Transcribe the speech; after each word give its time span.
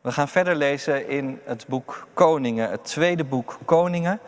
We 0.00 0.12
gaan 0.12 0.28
verder 0.28 0.54
lezen 0.54 1.08
in 1.08 1.40
het 1.44 1.64
boek 1.68 2.06
Koningen, 2.14 2.70
het 2.70 2.84
tweede 2.84 3.24
boek 3.24 3.58
Koningen. 3.64 4.20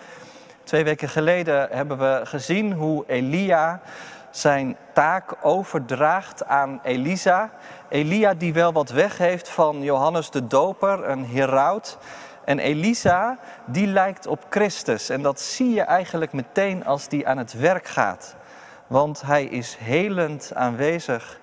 Twee 0.63 0.85
weken 0.85 1.09
geleden 1.09 1.69
hebben 1.71 1.99
we 1.99 2.21
gezien 2.25 2.73
hoe 2.73 3.05
Elia 3.07 3.81
zijn 4.31 4.77
taak 4.95 5.35
overdraagt 5.43 6.45
aan 6.45 6.81
Elisa. 6.83 7.51
Elia 7.89 8.35
die 8.35 8.53
wel 8.53 8.73
wat 8.73 8.91
weg 8.91 9.19
heeft 9.19 9.49
van 9.49 9.83
Johannes 9.83 10.31
de 10.31 10.47
Doper, 10.47 11.09
een 11.09 11.27
heraut. 11.27 11.99
En 12.45 12.59
Elisa 12.59 13.39
die 13.67 13.87
lijkt 13.87 14.27
op 14.27 14.47
Christus. 14.49 15.09
En 15.09 15.23
dat 15.23 15.41
zie 15.41 15.75
je 15.75 15.83
eigenlijk 15.83 16.33
meteen 16.33 16.85
als 16.85 17.09
die 17.09 17.29
aan 17.29 17.39
het 17.39 17.53
werk 17.53 17.87
gaat. 17.87 18.37
Want 18.87 19.23
hij 19.23 19.45
is 19.45 19.77
helend 19.81 20.53
aanwezig 20.55 21.41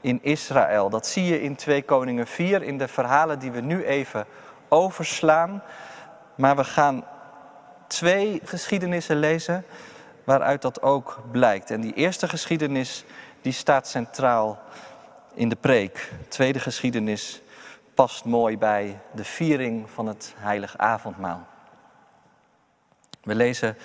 in 0.00 0.18
Israël. 0.22 0.90
Dat 0.90 1.06
zie 1.06 1.24
je 1.24 1.42
in 1.42 1.56
2 1.56 1.82
Koningen 1.82 2.26
4 2.26 2.62
in 2.62 2.78
de 2.78 2.88
verhalen 2.88 3.38
die 3.38 3.50
we 3.50 3.60
nu 3.60 3.84
even 3.84 4.26
overslaan. 4.68 5.62
Maar 6.34 6.56
we 6.56 6.64
gaan 6.64 7.04
twee 7.86 8.40
geschiedenissen 8.44 9.16
lezen 9.16 9.64
waaruit 10.24 10.62
dat 10.62 10.82
ook 10.82 11.18
blijkt. 11.30 11.70
En 11.70 11.80
die 11.80 11.94
eerste 11.94 12.28
geschiedenis 12.28 13.04
die 13.40 13.52
staat 13.52 13.88
centraal 13.88 14.58
in 15.34 15.48
de 15.48 15.56
preek. 15.56 16.10
De 16.18 16.28
tweede 16.28 16.60
geschiedenis 16.60 17.42
past 17.94 18.24
mooi 18.24 18.58
bij 18.58 18.98
de 19.12 19.24
viering 19.24 19.90
van 19.90 20.06
het 20.06 20.34
heilig 20.36 20.78
avondmaal. 20.78 21.46
We 23.22 23.34
lezen 23.34 23.76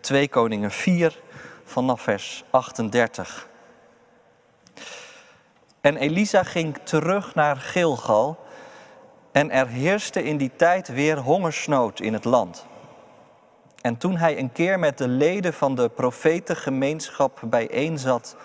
2 0.00 0.28
Koningen 0.28 0.70
4 0.70 1.18
vanaf 1.64 2.00
vers 2.00 2.44
38. 2.50 3.48
En 5.80 5.96
Elisa 5.96 6.42
ging 6.42 6.78
terug 6.82 7.34
naar 7.34 7.56
Gilgal 7.56 8.38
en 9.32 9.50
er 9.50 9.66
heerste 9.66 10.22
in 10.22 10.36
die 10.36 10.50
tijd 10.56 10.88
weer 10.88 11.18
hongersnood 11.18 12.00
in 12.00 12.12
het 12.12 12.24
land. 12.24 12.66
En 13.80 13.96
toen 13.96 14.16
hij 14.16 14.38
een 14.38 14.52
keer 14.52 14.78
met 14.78 14.98
de 14.98 15.08
leden 15.08 15.52
van 15.52 15.74
de 15.74 15.88
profetengemeenschap 15.88 17.40
bijeenzat, 17.44 18.36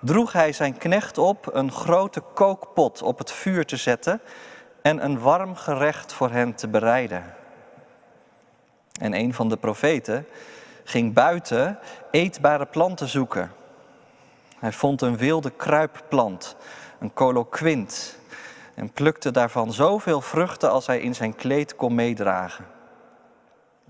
droeg 0.00 0.32
hij 0.32 0.52
zijn 0.52 0.78
knecht 0.78 1.18
op 1.18 1.54
een 1.54 1.72
grote 1.72 2.22
kookpot 2.34 3.02
op 3.02 3.18
het 3.18 3.32
vuur 3.32 3.66
te 3.66 3.76
zetten 3.76 4.20
en 4.82 5.04
een 5.04 5.18
warm 5.18 5.54
gerecht 5.54 6.12
voor 6.12 6.30
hen 6.30 6.54
te 6.54 6.68
bereiden. 6.68 7.34
En 9.00 9.14
een 9.14 9.34
van 9.34 9.48
de 9.48 9.56
profeten 9.56 10.26
ging 10.84 11.12
buiten 11.12 11.78
eetbare 12.10 12.66
planten 12.66 13.08
zoeken. 13.08 13.50
Hij 14.58 14.72
vond 14.72 15.02
een 15.02 15.16
wilde 15.16 15.50
kruipplant, 15.50 16.56
een 16.98 17.12
coloquint, 17.12 18.18
en 18.74 18.90
plukte 18.90 19.30
daarvan 19.30 19.72
zoveel 19.72 20.20
vruchten 20.20 20.70
als 20.70 20.86
hij 20.86 21.00
in 21.00 21.14
zijn 21.14 21.34
kleed 21.34 21.76
kon 21.76 21.94
meedragen. 21.94 22.66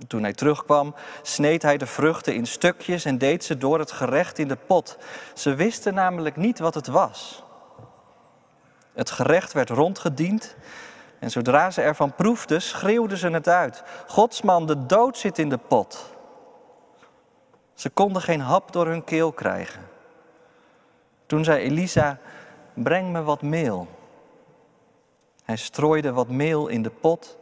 Toen 0.06 0.22
hij 0.22 0.32
terugkwam, 0.32 0.94
sneed 1.22 1.62
hij 1.62 1.76
de 1.76 1.86
vruchten 1.86 2.34
in 2.34 2.46
stukjes 2.46 3.04
en 3.04 3.18
deed 3.18 3.44
ze 3.44 3.58
door 3.58 3.78
het 3.78 3.92
gerecht 3.92 4.38
in 4.38 4.48
de 4.48 4.56
pot. 4.56 4.98
Ze 5.34 5.54
wisten 5.54 5.94
namelijk 5.94 6.36
niet 6.36 6.58
wat 6.58 6.74
het 6.74 6.86
was. 6.86 7.44
Het 8.92 9.10
gerecht 9.10 9.52
werd 9.52 9.70
rondgediend 9.70 10.56
en 11.18 11.30
zodra 11.30 11.70
ze 11.70 11.82
ervan 11.82 12.14
proefden, 12.14 12.62
schreeuwden 12.62 13.18
ze 13.18 13.28
het 13.28 13.48
uit. 13.48 13.82
Godsman, 14.06 14.66
de 14.66 14.86
dood 14.86 15.18
zit 15.18 15.38
in 15.38 15.48
de 15.48 15.58
pot. 15.58 16.14
Ze 17.74 17.90
konden 17.90 18.22
geen 18.22 18.40
hap 18.40 18.72
door 18.72 18.86
hun 18.86 19.04
keel 19.04 19.32
krijgen. 19.32 19.94
Toen 21.26 21.44
zei 21.44 21.62
Elisa, 21.62 22.18
breng 22.74 23.12
me 23.12 23.22
wat 23.22 23.42
meel. 23.42 23.88
Hij 25.44 25.56
strooide 25.56 26.12
wat 26.12 26.28
meel 26.28 26.68
in 26.68 26.82
de 26.82 26.90
pot 26.90 27.38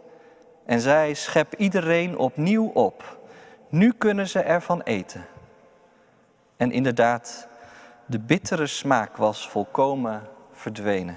en 0.65 0.81
zei, 0.81 1.15
schep 1.15 1.55
iedereen 1.55 2.19
opnieuw 2.19 2.67
op. 2.67 3.19
Nu 3.69 3.93
kunnen 3.93 4.29
ze 4.29 4.41
ervan 4.41 4.81
eten. 4.81 5.27
En 6.57 6.73
inderdaad, 6.73 7.49
de 8.07 8.19
bittere 8.19 8.67
smaak 8.67 9.17
was 9.17 9.49
volkomen 9.49 10.23
verdwenen. 10.53 11.17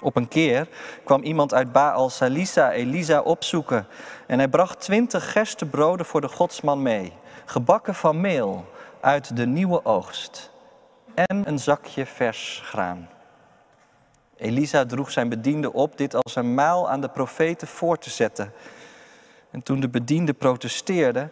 Op 0.00 0.16
een 0.16 0.28
keer 0.28 0.68
kwam 1.04 1.22
iemand 1.22 1.54
uit 1.54 1.72
Baal 1.72 2.10
Salisa 2.10 2.72
Elisa 2.72 3.20
opzoeken 3.20 3.86
en 4.26 4.38
hij 4.38 4.48
bracht 4.48 4.80
twintig 4.80 5.32
gerstebroden 5.32 6.06
voor 6.06 6.20
de 6.20 6.28
godsman 6.28 6.82
mee, 6.82 7.12
gebakken 7.44 7.94
van 7.94 8.20
meel 8.20 8.64
uit 9.00 9.36
de 9.36 9.46
nieuwe 9.46 9.84
oogst 9.84 10.50
en 11.14 11.48
een 11.48 11.58
zakje 11.58 12.06
vers 12.06 12.60
graan. 12.64 13.08
Elisa 14.36 14.86
droeg 14.86 15.10
zijn 15.10 15.28
bediende 15.28 15.72
op 15.72 15.96
dit 15.96 16.14
als 16.14 16.36
een 16.36 16.54
maal 16.54 16.90
aan 16.90 17.00
de 17.00 17.08
profeten 17.08 17.68
voor 17.68 17.98
te 17.98 18.10
zetten. 18.10 18.52
En 19.50 19.62
toen 19.62 19.80
de 19.80 19.88
bediende 19.88 20.34
protesteerde 20.34 21.30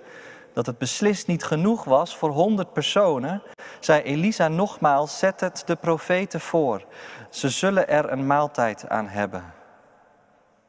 dat 0.53 0.67
het 0.67 0.79
beslist 0.79 1.27
niet 1.27 1.45
genoeg 1.45 1.85
was 1.85 2.17
voor 2.17 2.31
honderd 2.31 2.73
personen, 2.73 3.43
zei 3.81 4.03
Elisa 4.03 4.49
nogmaals: 4.49 5.19
Zet 5.19 5.41
het 5.41 5.63
de 5.67 5.77
profeten 5.77 6.41
voor. 6.41 6.85
Ze 7.31 7.49
zullen 7.49 7.89
er 7.89 8.13
een 8.13 8.27
maaltijd 8.27 8.89
aan 8.89 9.09
hebben. 9.09 9.55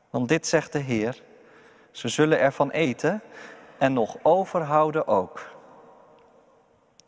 Want 0.09 0.29
dit 0.29 0.47
zegt 0.47 0.71
de 0.71 0.79
Heer: 0.79 1.21
ze 1.91 2.07
zullen 2.07 2.39
ervan 2.39 2.71
eten 2.71 3.21
en 3.77 3.93
nog 3.93 4.15
overhouden 4.21 5.07
ook. 5.07 5.56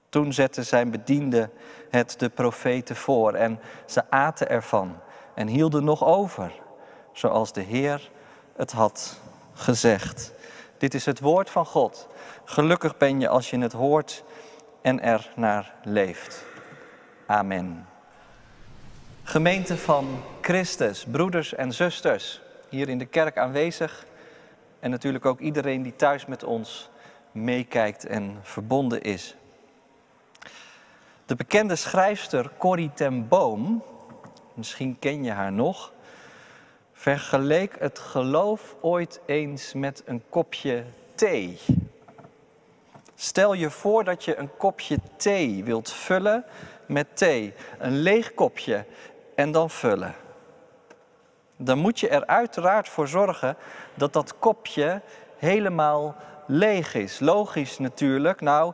Toen 0.09 0.34
zette 0.34 0.64
zijn 0.64 0.92
bediende 0.92 1.50
het 1.90 2.16
de 2.18 2.30
profeten 2.30 2.96
voor 2.96 3.34
en 3.34 3.59
ze 3.86 4.03
aten 4.09 4.50
ervan 4.50 4.97
en 5.34 5.47
hielden 5.47 5.84
nog 5.84 6.03
over, 6.03 6.52
zoals 7.14 7.53
de 7.53 7.62
Heer 7.62 8.12
het 8.56 8.72
had 8.72 9.20
gezegd. 9.53 10.34
Dit 10.78 10.94
is 10.94 11.06
het 11.06 11.20
woord 11.20 11.50
van 11.50 11.66
God. 11.66 12.08
Gelukkig 12.46 12.97
ben 12.97 13.20
je 13.20 13.28
als 13.28 13.50
je 13.50 13.59
het 13.59 13.74
hoort 13.74 14.24
en 14.81 15.02
er 15.02 15.31
naar 15.36 15.74
leeft. 15.84 16.46
Amen. 17.26 17.88
Gemeente 19.24 19.78
van 19.78 20.22
Christus, 20.41 21.06
broeders 21.12 21.53
en 21.53 21.74
zusters, 21.74 22.41
hier 22.70 22.90
in 22.90 22.97
de 22.97 23.06
kerk 23.06 23.38
aanwezig 23.38 24.06
en 24.80 24.90
natuurlijk 24.90 25.26
ook 25.26 25.40
iedereen 25.40 25.81
die 25.81 25.96
thuis 25.96 26.26
met 26.26 26.44
ons 26.44 26.90
meekijkt 27.31 28.06
en 28.06 28.40
verbonden 28.41 29.02
is. 29.02 29.36
De 31.29 31.35
bekende 31.35 31.75
schrijfster 31.75 32.51
Corrie 32.57 32.91
ten 32.94 33.28
Boom, 33.28 33.84
misschien 34.53 35.00
ken 35.00 35.23
je 35.23 35.31
haar 35.31 35.51
nog, 35.51 35.94
vergeleek 36.94 37.75
het 37.79 38.00
geloof 38.00 38.75
ooit 38.81 39.22
eens 39.25 39.73
met 39.73 40.03
een 40.06 40.23
kopje 40.29 40.84
thee. 41.16 41.59
Stel 43.16 43.53
je 43.53 43.69
voor 43.69 44.03
dat 44.03 44.23
je 44.23 44.38
een 44.38 44.57
kopje 44.57 44.97
thee 45.16 45.63
wilt 45.63 45.91
vullen 45.91 46.45
met 46.85 47.17
thee, 47.17 47.53
een 47.78 47.97
leeg 47.97 48.34
kopje 48.34 48.85
en 49.35 49.51
dan 49.51 49.69
vullen. 49.69 50.16
Dan 51.57 51.78
moet 51.78 52.00
je 52.00 52.09
er 52.09 52.25
uiteraard 52.25 52.90
voor 52.90 53.07
zorgen 53.07 53.57
dat 53.94 54.13
dat 54.13 54.40
kopje 54.40 55.01
helemaal 55.38 56.16
leeg 56.47 56.94
is. 56.94 57.19
Logisch 57.19 57.78
natuurlijk. 57.78 58.41
Nou, 58.41 58.73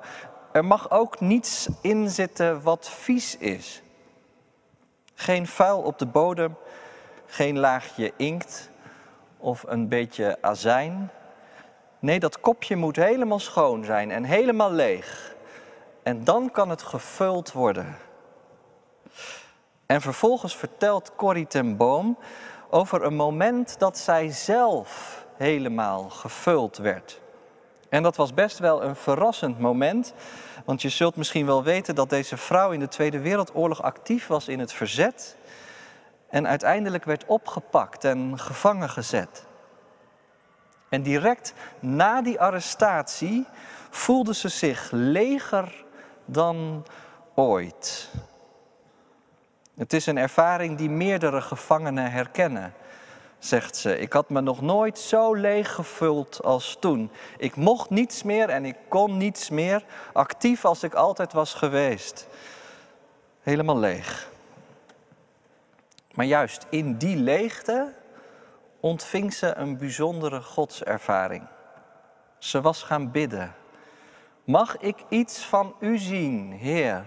er 0.56 0.66
mag 0.66 0.92
ook 0.92 1.20
niets 1.20 1.68
in 1.82 2.10
zitten 2.10 2.62
wat 2.62 2.90
vies 2.90 3.38
is. 3.38 3.82
Geen 5.14 5.48
vuil 5.48 5.82
op 5.82 6.00
de 6.00 6.06
bodem, 6.06 6.56
geen 7.26 7.60
laagje 7.60 8.14
inkt 8.18 8.70
of 9.38 9.64
een 9.68 9.88
beetje 9.88 10.38
azijn. 10.42 11.12
Nee, 12.00 12.20
dat 12.20 12.40
kopje 12.40 12.76
moet 12.76 12.96
helemaal 12.96 13.40
schoon 13.40 13.84
zijn 13.84 14.12
en 14.12 14.24
helemaal 14.24 14.72
leeg. 14.72 15.36
En 16.04 16.24
dan 16.24 16.52
kan 16.52 16.70
het 16.70 16.82
gevuld 16.82 17.52
worden. 17.52 17.98
En 19.86 20.02
vervolgens 20.02 20.56
vertelt 20.56 21.16
Corrie 21.16 21.48
ten 21.48 21.78
Boom 21.78 22.18
over 22.70 23.04
een 23.04 23.16
moment 23.16 23.80
dat 23.80 23.98
zij 23.98 24.30
zelf 24.32 25.26
helemaal 25.38 26.10
gevuld 26.10 26.78
werd. 26.78 27.24
En 27.90 28.04
dat 28.04 28.16
was 28.16 28.34
best 28.34 28.60
wel 28.60 28.84
een 28.84 28.96
verrassend 28.96 29.60
moment, 29.60 30.14
want 30.66 30.82
je 30.82 30.90
zult 30.90 31.16
misschien 31.16 31.46
wel 31.46 31.64
weten 31.64 31.96
dat 31.96 32.10
deze 32.10 32.38
vrouw 32.38 32.72
in 32.72 32.80
de 32.80 32.88
Tweede 32.88 33.20
Wereldoorlog 33.20 33.82
actief 33.82 34.28
was 34.28 34.48
in 34.48 34.60
het 34.60 34.74
verzet 34.74 35.38
en 36.30 36.48
uiteindelijk 36.48 37.04
werd 37.04 37.26
opgepakt 37.26 38.04
en 38.04 38.40
gevangen 38.40 38.90
gezet. 38.90 39.46
En 40.90 41.02
direct 41.02 41.54
na 41.80 42.22
die 42.22 42.40
arrestatie 42.40 43.46
voelde 43.90 44.34
ze 44.34 44.50
zich 44.50 44.90
leger 44.92 45.86
dan 46.26 46.86
ooit. 47.36 48.10
Het 49.76 49.94
is 49.94 50.06
een 50.06 50.18
ervaring 50.18 50.78
die 50.78 50.90
meerdere 50.90 51.42
gevangenen 51.42 52.12
herkennen 52.12 52.74
zegt 53.46 53.76
ze. 53.76 53.98
Ik 53.98 54.14
had 54.14 54.30
me 54.30 54.42
nog 54.42 54.62
nooit 54.62 55.00
zo 55.00 55.34
leeg 55.34 55.74
gevuld 55.74 56.44
als 56.44 56.78
toen. 56.80 57.12
Ik 57.38 57.56
mocht 57.56 57.90
niets 57.90 58.24
meer 58.24 58.50
en 58.50 58.66
ik 58.66 58.78
kon 58.88 59.18
niets 59.18 59.50
meer, 59.50 59.84
actief 60.14 60.66
als 60.66 60.84
ik 60.84 60.94
altijd 60.94 61.34
was 61.34 61.54
geweest. 61.54 62.28
Helemaal 63.42 63.80
leeg. 63.80 64.30
Maar 66.14 66.26
juist 66.26 66.66
in 66.70 66.98
die 66.98 67.16
leegte 67.16 67.94
ontving 68.80 69.34
ze 69.34 69.56
een 69.56 69.78
bijzondere 69.78 70.42
godservaring. 70.42 71.48
Ze 72.38 72.62
was 72.62 72.84
gaan 72.84 73.12
bidden. 73.12 73.56
Mag 74.44 74.78
ik 74.78 74.98
iets 75.10 75.46
van 75.46 75.76
u 75.80 75.98
zien, 75.98 76.52
Heer? 76.52 77.06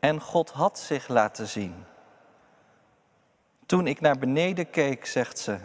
En 0.00 0.20
God 0.20 0.50
had 0.50 0.78
zich 0.78 1.08
laten 1.08 1.46
zien. 1.46 1.84
Toen 3.68 3.86
ik 3.86 4.00
naar 4.00 4.18
beneden 4.18 4.70
keek, 4.70 5.06
zegt 5.06 5.38
ze, 5.38 5.58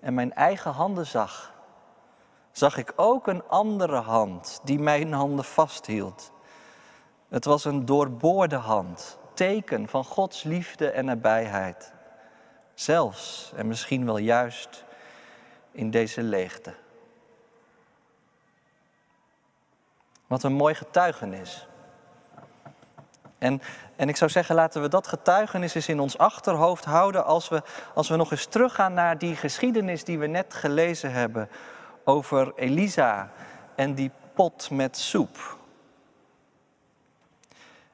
en 0.00 0.14
mijn 0.14 0.34
eigen 0.34 0.70
handen 0.70 1.06
zag, 1.06 1.54
zag 2.50 2.76
ik 2.76 2.92
ook 2.96 3.26
een 3.26 3.48
andere 3.48 3.96
hand 3.96 4.60
die 4.64 4.78
mijn 4.78 5.12
handen 5.12 5.44
vasthield. 5.44 6.32
Het 7.28 7.44
was 7.44 7.64
een 7.64 7.84
doorboorde 7.84 8.56
hand, 8.56 9.18
teken 9.34 9.88
van 9.88 10.04
Gods 10.04 10.42
liefde 10.42 10.90
en 10.90 11.04
nabijheid. 11.04 11.92
Zelfs 12.74 13.52
en 13.56 13.68
misschien 13.68 14.04
wel 14.04 14.18
juist 14.18 14.84
in 15.70 15.90
deze 15.90 16.22
leegte. 16.22 16.74
Wat 20.26 20.42
een 20.42 20.52
mooi 20.52 20.74
getuigenis. 20.74 21.66
En, 23.42 23.62
en 23.96 24.08
ik 24.08 24.16
zou 24.16 24.30
zeggen, 24.30 24.54
laten 24.54 24.82
we 24.82 24.88
dat 24.88 25.06
getuigenis 25.06 25.74
eens 25.74 25.88
in 25.88 26.00
ons 26.00 26.18
achterhoofd 26.18 26.84
houden 26.84 27.24
als 27.24 27.48
we, 27.48 27.62
als 27.94 28.08
we 28.08 28.16
nog 28.16 28.30
eens 28.30 28.46
teruggaan 28.46 28.94
naar 28.94 29.18
die 29.18 29.36
geschiedenis 29.36 30.04
die 30.04 30.18
we 30.18 30.26
net 30.26 30.54
gelezen 30.54 31.12
hebben 31.12 31.48
over 32.04 32.52
Elisa 32.56 33.30
en 33.74 33.94
die 33.94 34.10
pot 34.34 34.70
met 34.70 34.96
soep. 34.96 35.58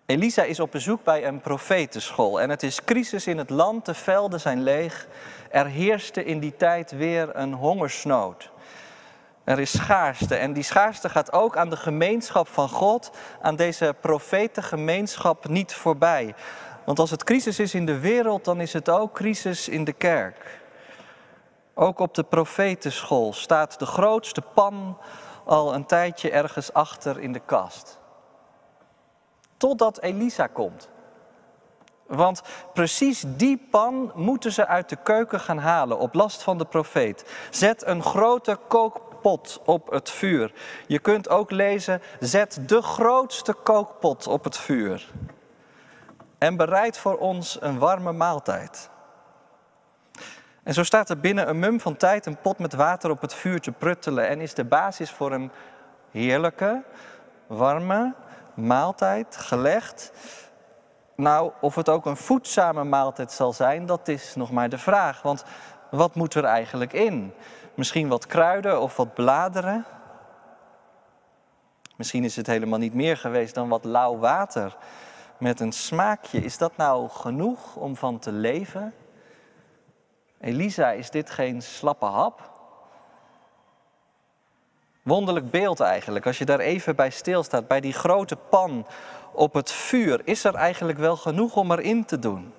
Elisa 0.07 0.43
is 0.43 0.61
op 0.61 0.71
bezoek 0.71 1.05
bij 1.05 1.27
een 1.27 1.41
profetenschool 1.41 2.41
en 2.41 2.51
het 2.51 2.63
is 2.63 2.85
crisis 2.85 3.27
in 3.27 3.39
het 3.39 3.51
land, 3.51 3.87
de 3.87 3.95
velden 3.95 4.41
zijn 4.41 4.63
leeg. 4.63 5.07
Er 5.51 5.67
heerste 5.67 6.25
in 6.25 6.39
die 6.39 6.57
tijd 6.57 6.91
weer 6.91 7.37
een 7.37 7.53
hongersnood. 7.53 8.51
Er 9.49 9.59
is 9.59 9.77
schaarste 9.77 10.35
en 10.35 10.53
die 10.53 10.63
schaarste 10.63 11.09
gaat 11.09 11.33
ook 11.33 11.57
aan 11.57 11.71
de 11.71 11.77
gemeenschap 11.77 12.49
van 12.49 12.69
God, 12.69 13.11
aan 13.41 13.57
deze 13.57 13.95
profetengemeenschap 14.01 15.49
niet 15.49 15.75
voorbij. 15.75 16.35
Want 16.85 16.99
als 16.99 17.11
het 17.11 17.25
crisis 17.25 17.59
is 17.59 17.75
in 17.75 17.87
de 17.87 17.99
wereld, 17.99 18.45
dan 18.45 18.61
is 18.61 18.73
het 18.73 18.89
ook 18.89 19.15
crisis 19.15 19.69
in 19.69 19.85
de 19.85 19.93
kerk. 19.93 20.61
Ook 21.75 21.99
op 21.99 22.15
de 22.15 22.23
profetenschool 22.23 23.33
staat 23.33 23.79
de 23.79 23.87
grootste 23.87 24.41
pan 24.41 24.99
al 25.45 25.75
een 25.75 25.87
tijdje 25.87 26.31
ergens 26.31 26.73
achter 26.73 27.21
in 27.21 27.33
de 27.33 27.43
kast. 27.47 27.99
Totdat 29.57 30.01
Elisa 30.01 30.47
komt. 30.47 30.89
Want 32.07 32.43
precies 32.73 33.25
die 33.27 33.67
pan 33.71 34.13
moeten 34.15 34.53
ze 34.53 34.67
uit 34.67 34.89
de 34.89 34.97
keuken 35.03 35.41
gaan 35.41 35.59
halen 35.59 35.99
op 35.99 36.15
last 36.15 36.43
van 36.43 36.59
de 36.59 36.65
profeet. 36.65 37.25
Zet 37.51 37.87
een 37.87 38.03
grote 38.03 38.59
kookpot 39.29 39.61
op 39.65 39.91
het 39.91 40.11
vuur. 40.11 40.53
Je 40.87 40.99
kunt 40.99 41.29
ook 41.29 41.51
lezen, 41.51 42.03
zet 42.21 42.61
de 42.67 42.83
grootste 42.83 43.53
kookpot 43.53 44.27
op 44.27 44.45
het 44.45 44.59
vuur. 44.59 45.09
En 46.39 46.57
bereid 46.57 46.99
voor 46.99 47.17
ons 47.17 47.59
een 47.61 47.79
warme 47.79 48.13
maaltijd. 48.13 48.91
En 50.63 50.75
zo 50.75 50.83
staat 50.83 51.11
er 51.11 51.21
binnen 51.21 51.49
een 51.49 51.59
mum 51.59 51.81
van 51.81 51.97
tijd 51.97 52.27
een 52.27 52.41
pot 52.41 52.59
met 52.59 52.75
water 52.75 53.11
op 53.11 53.21
het 53.21 53.35
vuur 53.35 53.61
te 53.61 53.73
pruttelen 53.73 54.29
en 54.29 54.41
is 54.41 54.55
de 54.55 54.65
basis 54.65 55.11
voor 55.11 55.33
een 55.33 55.51
heerlijke, 56.11 56.83
warme 57.47 58.15
maaltijd 58.55 59.37
gelegd. 59.37 60.13
Nou, 61.17 61.53
of 61.61 61.75
het 61.75 61.89
ook 61.89 62.07
een 62.07 62.17
voedzame 62.17 62.85
maaltijd 62.85 63.33
zal 63.33 63.53
zijn, 63.53 63.87
dat 63.87 64.09
is 64.09 64.35
nog 64.35 64.51
maar 64.51 64.69
de 64.69 64.79
vraag. 64.79 65.23
Want 65.23 65.45
wat 65.91 66.15
moet 66.15 66.35
er 66.35 66.45
eigenlijk 66.45 66.93
in? 66.93 67.33
Misschien 67.79 68.09
wat 68.09 68.27
kruiden 68.27 68.81
of 68.81 68.97
wat 68.97 69.15
bladeren? 69.15 69.85
Misschien 71.97 72.25
is 72.25 72.37
het 72.37 72.47
helemaal 72.47 72.79
niet 72.79 72.95
meer 72.95 73.17
geweest 73.17 73.55
dan 73.55 73.69
wat 73.69 73.85
lauw 73.85 74.19
water 74.19 74.77
met 75.37 75.61
een 75.61 75.73
smaakje. 75.73 76.45
Is 76.45 76.59
dat 76.59 76.77
nou 76.77 77.09
genoeg 77.09 77.77
om 77.77 77.97
van 77.97 78.19
te 78.19 78.33
leven? 78.33 78.95
Elisa, 80.41 80.91
is 80.91 81.11
dit 81.11 81.31
geen 81.31 81.63
slappe 81.63 82.05
hap? 82.05 82.51
Wonderlijk 85.03 85.51
beeld 85.51 85.81
eigenlijk, 85.81 86.27
als 86.27 86.39
je 86.39 86.45
daar 86.45 86.61
even 86.61 86.97
bij 86.97 87.11
stilstaat, 87.11 87.69
bij 87.69 87.81
die 87.81 87.93
grote 87.93 88.37
pan 88.37 88.87
op 89.33 89.55
het 89.55 89.73
vuur. 89.73 90.21
Is 90.25 90.45
er 90.45 90.55
eigenlijk 90.55 90.99
wel 90.99 91.17
genoeg 91.17 91.57
om 91.57 91.73
erin 91.73 92.05
te 92.05 92.19
doen? 92.19 92.53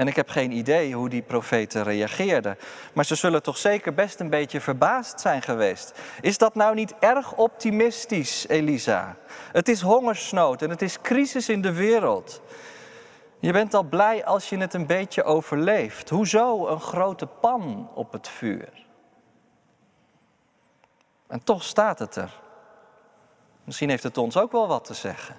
En 0.00 0.06
ik 0.06 0.16
heb 0.16 0.28
geen 0.28 0.52
idee 0.52 0.94
hoe 0.94 1.08
die 1.08 1.22
profeten 1.22 1.82
reageerden. 1.82 2.58
Maar 2.92 3.04
ze 3.04 3.14
zullen 3.14 3.42
toch 3.42 3.56
zeker 3.56 3.94
best 3.94 4.20
een 4.20 4.30
beetje 4.30 4.60
verbaasd 4.60 5.20
zijn 5.20 5.42
geweest. 5.42 5.98
Is 6.20 6.38
dat 6.38 6.54
nou 6.54 6.74
niet 6.74 6.94
erg 7.00 7.36
optimistisch, 7.36 8.48
Elisa? 8.48 9.16
Het 9.52 9.68
is 9.68 9.80
hongersnood 9.80 10.62
en 10.62 10.70
het 10.70 10.82
is 10.82 11.00
crisis 11.00 11.48
in 11.48 11.62
de 11.62 11.72
wereld. 11.72 12.42
Je 13.38 13.52
bent 13.52 13.74
al 13.74 13.82
blij 13.82 14.24
als 14.24 14.48
je 14.48 14.56
het 14.56 14.74
een 14.74 14.86
beetje 14.86 15.22
overleeft. 15.22 16.08
Hoezo 16.08 16.66
een 16.66 16.80
grote 16.80 17.26
pan 17.26 17.90
op 17.94 18.12
het 18.12 18.28
vuur? 18.28 18.86
En 21.26 21.44
toch 21.44 21.62
staat 21.62 21.98
het 21.98 22.16
er. 22.16 22.40
Misschien 23.64 23.90
heeft 23.90 24.02
het 24.02 24.18
ons 24.18 24.36
ook 24.36 24.52
wel 24.52 24.68
wat 24.68 24.84
te 24.84 24.94
zeggen. 24.94 25.36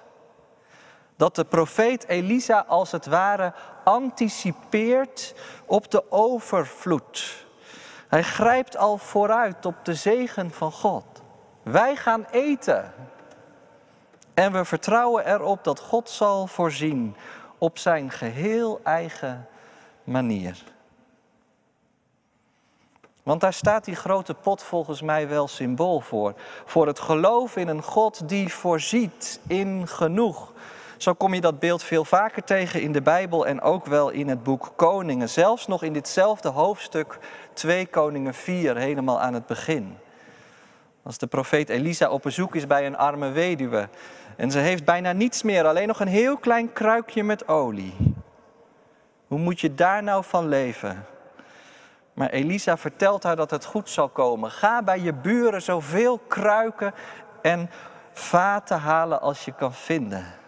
Dat 1.22 1.34
de 1.34 1.44
profeet 1.44 2.08
Elisa 2.08 2.64
als 2.68 2.92
het 2.92 3.06
ware 3.06 3.52
anticipeert 3.84 5.34
op 5.66 5.90
de 5.90 6.12
overvloed. 6.12 7.46
Hij 8.08 8.22
grijpt 8.22 8.76
al 8.76 8.98
vooruit 8.98 9.66
op 9.66 9.74
de 9.82 9.94
zegen 9.94 10.50
van 10.50 10.72
God. 10.72 11.04
Wij 11.62 11.96
gaan 11.96 12.26
eten. 12.30 12.92
En 14.34 14.52
we 14.52 14.64
vertrouwen 14.64 15.26
erop 15.26 15.64
dat 15.64 15.80
God 15.80 16.10
zal 16.10 16.46
voorzien 16.46 17.16
op 17.58 17.78
zijn 17.78 18.10
geheel 18.10 18.80
eigen 18.82 19.48
manier. 20.04 20.62
Want 23.22 23.40
daar 23.40 23.52
staat 23.52 23.84
die 23.84 23.96
grote 23.96 24.34
pot 24.34 24.62
volgens 24.62 25.02
mij 25.02 25.28
wel 25.28 25.48
symbool 25.48 26.00
voor. 26.00 26.34
Voor 26.64 26.86
het 26.86 27.00
geloof 27.00 27.56
in 27.56 27.68
een 27.68 27.82
God 27.82 28.28
die 28.28 28.52
voorziet 28.52 29.40
in 29.46 29.88
genoeg. 29.88 30.52
Zo 31.02 31.14
kom 31.14 31.34
je 31.34 31.40
dat 31.40 31.58
beeld 31.58 31.82
veel 31.82 32.04
vaker 32.04 32.44
tegen 32.44 32.80
in 32.80 32.92
de 32.92 33.02
Bijbel 33.02 33.46
en 33.46 33.60
ook 33.60 33.86
wel 33.86 34.10
in 34.10 34.28
het 34.28 34.42
boek 34.42 34.72
Koningen. 34.76 35.28
Zelfs 35.28 35.66
nog 35.66 35.82
in 35.82 35.92
ditzelfde 35.92 36.48
hoofdstuk 36.48 37.18
2 37.52 37.86
Koningen 37.86 38.34
4, 38.34 38.76
helemaal 38.76 39.20
aan 39.20 39.34
het 39.34 39.46
begin. 39.46 39.98
Als 41.02 41.18
de 41.18 41.26
profeet 41.26 41.68
Elisa 41.68 42.10
op 42.10 42.22
bezoek 42.22 42.54
is 42.54 42.66
bij 42.66 42.86
een 42.86 42.96
arme 42.96 43.30
weduwe. 43.30 43.88
En 44.36 44.50
ze 44.50 44.58
heeft 44.58 44.84
bijna 44.84 45.12
niets 45.12 45.42
meer, 45.42 45.66
alleen 45.66 45.86
nog 45.86 46.00
een 46.00 46.08
heel 46.08 46.36
klein 46.36 46.72
kruikje 46.72 47.22
met 47.22 47.48
olie. 47.48 47.94
Hoe 49.26 49.38
moet 49.38 49.60
je 49.60 49.74
daar 49.74 50.02
nou 50.02 50.24
van 50.24 50.48
leven? 50.48 51.06
Maar 52.12 52.30
Elisa 52.30 52.76
vertelt 52.76 53.22
haar 53.22 53.36
dat 53.36 53.50
het 53.50 53.64
goed 53.64 53.90
zal 53.90 54.08
komen. 54.08 54.50
Ga 54.50 54.82
bij 54.82 55.00
je 55.00 55.12
buren 55.12 55.62
zoveel 55.62 56.18
kruiken 56.18 56.94
en 57.40 57.70
vaten 58.12 58.78
halen 58.78 59.20
als 59.20 59.44
je 59.44 59.52
kan 59.52 59.74
vinden. 59.74 60.40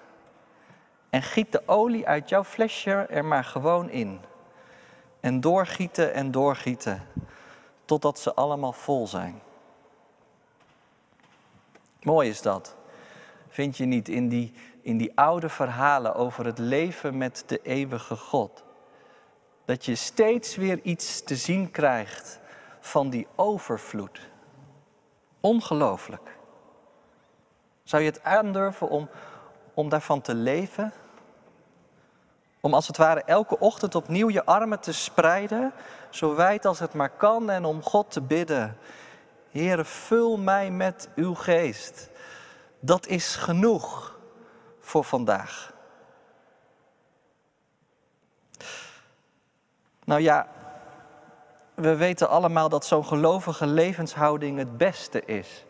En 1.15 1.23
giet 1.23 1.53
de 1.53 1.63
olie 1.67 2.07
uit 2.07 2.29
jouw 2.29 2.45
flesje 2.45 2.91
er 2.91 3.25
maar 3.25 3.45
gewoon 3.45 3.91
in. 3.91 4.21
En 5.21 5.41
doorgieten 5.41 6.15
en 6.15 6.31
doorgieten, 6.31 7.03
totdat 7.85 8.19
ze 8.19 8.35
allemaal 8.35 8.73
vol 8.73 9.07
zijn. 9.07 9.41
Mooi 12.03 12.29
is 12.29 12.43
dat. 12.43 12.77
Vind 13.49 13.77
je 13.77 13.85
niet 13.85 14.09
in 14.09 14.29
die, 14.29 14.53
in 14.83 14.97
die 14.97 15.13
oude 15.15 15.49
verhalen 15.49 16.15
over 16.15 16.45
het 16.45 16.59
leven 16.59 17.19
met 17.19 17.45
de 17.47 17.61
eeuwige 17.63 18.17
God? 18.17 18.65
Dat 19.65 19.85
je 19.85 19.95
steeds 19.95 20.57
weer 20.57 20.81
iets 20.83 21.23
te 21.23 21.37
zien 21.37 21.71
krijgt 21.71 22.41
van 22.81 23.11
die 23.11 23.27
overvloed. 23.35 24.29
Ongelooflijk. 25.41 26.39
Zou 27.83 28.03
je 28.03 28.11
het 28.11 28.23
aandurven 28.23 28.89
om, 28.89 29.09
om 29.75 29.89
daarvan 29.89 30.21
te 30.21 30.35
leven? 30.35 30.93
Om 32.65 32.75
als 32.75 32.87
het 32.87 32.97
ware 32.97 33.23
elke 33.23 33.59
ochtend 33.59 33.95
opnieuw 33.95 34.31
je 34.31 34.45
armen 34.45 34.81
te 34.81 34.93
spreiden, 34.93 35.73
zo 36.11 36.35
wijd 36.35 36.65
als 36.65 36.79
het 36.79 36.95
maar 36.95 37.11
kan, 37.11 37.51
en 37.51 37.65
om 37.65 37.83
God 37.83 38.11
te 38.11 38.21
bidden. 38.21 38.79
Heere, 39.51 39.85
vul 39.85 40.37
mij 40.37 40.71
met 40.71 41.09
uw 41.15 41.35
geest. 41.35 42.11
Dat 42.81 43.07
is 43.07 43.37
genoeg 43.37 44.19
voor 44.81 45.05
vandaag. 45.05 45.73
Nou 50.05 50.21
ja, 50.21 50.47
we 51.75 51.97
weten 51.97 52.29
allemaal 52.29 52.69
dat 52.69 52.87
zo'n 52.87 53.07
gelovige 53.07 53.67
levenshouding 53.67 54.59
het 54.59 54.77
beste 54.77 55.25
is. 55.25 55.65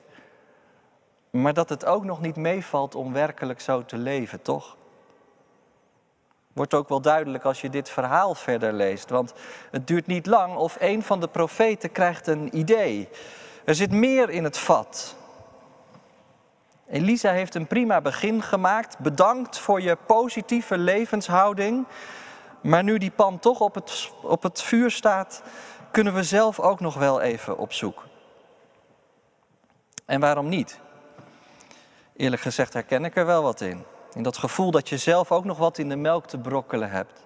Maar 1.31 1.55
dat 1.55 1.69
het 1.69 1.85
ook 1.85 2.05
nog 2.05 2.21
niet 2.21 2.37
meevalt 2.37 2.95
om 2.95 3.13
werkelijk 3.13 3.61
zo 3.61 3.85
te 3.85 3.97
leven, 3.97 4.43
toch? 4.43 4.77
Wordt 6.55 6.75
ook 6.75 6.89
wel 6.89 7.01
duidelijk 7.01 7.45
als 7.45 7.61
je 7.61 7.71
dit 7.71 7.91
verhaal 7.91 8.35
verder 8.35 8.73
leest. 8.73 9.11
Want 9.11 9.33
het 9.71 9.87
duurt 9.87 10.07
niet 10.07 10.27
lang 10.27 10.57
of 10.57 10.77
een 10.81 11.03
van 11.03 11.21
de 11.21 11.29
profeten 11.29 11.93
krijgt 11.93 12.27
een 12.27 12.57
idee. 12.59 13.09
Er 13.65 13.75
zit 13.75 13.91
meer 13.91 14.31
in 14.31 14.45
het 14.45 14.59
vat. 14.59 15.17
Elisa 16.89 17.31
heeft 17.31 17.55
een 17.55 17.67
prima 17.67 18.01
begin 18.01 18.43
gemaakt. 18.43 18.99
Bedankt 18.99 19.59
voor 19.59 19.81
je 19.81 19.97
positieve 20.07 20.79
levenshouding. 20.79 21.87
Maar 22.61 22.85
nu 22.85 22.99
die 22.99 23.11
pan 23.11 23.39
toch 23.39 23.61
op 23.61 23.75
het, 23.75 24.11
op 24.23 24.43
het 24.43 24.63
vuur 24.63 24.91
staat, 24.91 25.43
kunnen 25.91 26.15
we 26.15 26.23
zelf 26.23 26.61
ook 26.61 26.81
nog 26.81 26.95
wel 26.95 27.21
even 27.21 27.59
op 27.59 27.73
zoek. 27.73 28.07
En 30.05 30.21
waarom 30.21 30.49
niet? 30.49 30.81
Eerlijk 32.17 32.43
gezegd 32.43 32.73
herken 32.73 33.05
ik 33.05 33.17
er 33.17 33.27
wel 33.27 33.43
wat 33.43 33.61
in. 33.61 33.85
In 34.15 34.23
dat 34.23 34.37
gevoel 34.37 34.71
dat 34.71 34.89
je 34.89 34.97
zelf 34.97 35.33
ook 35.33 35.45
nog 35.45 35.59
wat 35.59 35.79
in 35.79 35.89
de 35.89 35.97
melk 35.97 36.27
te 36.27 36.39
brokkelen 36.39 36.91
hebt. 36.91 37.23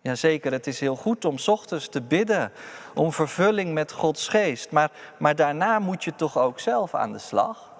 Jazeker, 0.00 0.52
het 0.52 0.66
is 0.66 0.80
heel 0.80 0.96
goed 0.96 1.24
om 1.24 1.36
ochtends 1.46 1.88
te 1.88 2.02
bidden 2.02 2.52
om 2.94 3.12
vervulling 3.12 3.72
met 3.72 3.92
Gods 3.92 4.28
geest. 4.28 4.70
Maar, 4.70 4.90
maar 5.18 5.36
daarna 5.36 5.78
moet 5.78 6.04
je 6.04 6.14
toch 6.14 6.38
ook 6.38 6.60
zelf 6.60 6.94
aan 6.94 7.12
de 7.12 7.18
slag? 7.18 7.72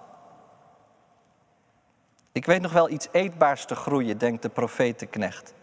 Ik 2.32 2.46
weet 2.46 2.60
nog 2.60 2.72
wel 2.72 2.90
iets 2.90 3.08
eetbaars 3.12 3.64
te 3.64 3.74
groeien, 3.74 4.18
denkt 4.18 4.42
de 4.42 4.48
profetenknecht. 4.48 5.54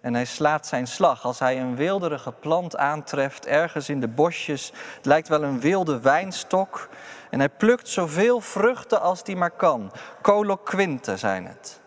En 0.00 0.14
hij 0.14 0.24
slaat 0.24 0.66
zijn 0.66 0.86
slag 0.86 1.24
als 1.24 1.38
hij 1.38 1.60
een 1.60 1.76
wilderige 1.76 2.32
plant 2.32 2.76
aantreft, 2.76 3.46
ergens 3.46 3.88
in 3.88 4.00
de 4.00 4.08
bosjes. 4.08 4.72
Het 4.96 5.06
lijkt 5.06 5.28
wel 5.28 5.42
een 5.42 5.60
wilde 5.60 6.00
wijnstok. 6.00 6.88
En 7.30 7.38
hij 7.38 7.48
plukt 7.48 7.88
zoveel 7.88 8.40
vruchten 8.40 9.00
als 9.00 9.20
hij 9.24 9.34
maar 9.34 9.50
kan. 9.50 9.92
Coloquinte 10.22 11.16
zijn 11.16 11.46
het. 11.46 11.80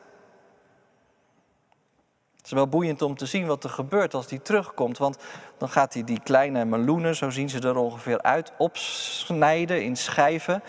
Het 2.37 2.45
is 2.45 2.51
wel 2.51 2.67
boeiend 2.67 3.01
om 3.01 3.15
te 3.15 3.25
zien 3.25 3.45
wat 3.45 3.63
er 3.63 3.69
gebeurt 3.69 4.13
als 4.13 4.29
hij 4.29 4.39
terugkomt. 4.39 4.97
Want 4.97 5.17
dan 5.57 5.69
gaat 5.69 5.93
hij 5.93 6.03
die 6.03 6.19
kleine 6.23 6.65
meloenen, 6.65 7.15
zo 7.15 7.29
zien 7.29 7.49
ze 7.49 7.59
er 7.59 7.75
ongeveer 7.75 8.21
uit, 8.21 8.51
opsnijden 8.57 9.83
in 9.83 9.95
schijven. 9.95 10.63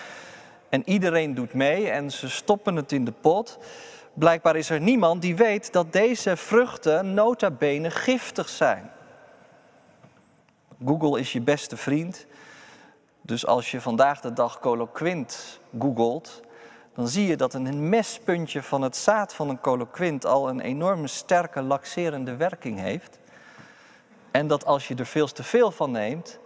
En 0.69 0.89
iedereen 0.89 1.35
doet 1.35 1.55
mee 1.55 1.91
en 1.91 2.11
ze 2.11 2.31
stoppen 2.31 2.77
het 2.77 2.93
in 2.93 3.05
de 3.05 3.13
pot. 3.13 3.59
Blijkbaar 4.15 4.57
is 4.57 4.71
er 4.71 4.81
niemand 4.81 5.23
die 5.23 5.37
weet 5.37 5.73
dat 5.73 5.93
deze 5.93 6.37
vruchten 6.37 7.15
nota 7.15 7.51
bene 7.51 7.91
giftig 7.91 8.49
zijn. 8.49 8.91
Google 10.85 11.21
is 11.21 11.33
je 11.33 11.41
beste 11.41 11.77
vriend. 11.77 12.27
Dus 13.21 13.47
als 13.47 13.71
je 13.71 13.81
vandaag 13.81 14.21
de 14.21 14.33
dag 14.33 14.61
coloquint 14.61 15.61
googelt, 15.79 16.41
dan 16.95 17.09
zie 17.09 17.27
je 17.27 17.37
dat 17.37 17.55
een 17.55 17.89
mespuntje 17.89 18.63
van 18.63 18.83
het 18.83 18.97
zaad 18.97 19.35
van 19.35 19.49
een 19.49 19.61
coloquint 19.61 20.27
al 20.27 20.49
een 20.49 20.61
enorme 20.61 21.07
sterke 21.07 21.63
laxerende 21.63 22.37
werking 22.37 22.79
heeft. 22.79 23.19
En 24.31 24.47
dat 24.47 24.67
als 24.67 24.89
je 24.89 24.95
er 24.95 25.07
veel 25.07 25.27
te 25.27 25.43
veel 25.43 25.71
van 25.71 25.91
neemt, 25.91 26.39